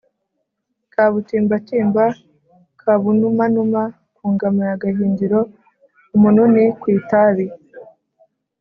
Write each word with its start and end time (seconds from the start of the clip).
Kabutimbatimba 0.93 2.05
kabunumanuma 2.81 3.81
ku 4.15 4.23
ngama 4.33 4.61
ya 4.69 4.75
Gahindiro-Umununi 4.81 6.63
ku 6.79 6.85
itabi. 6.97 7.45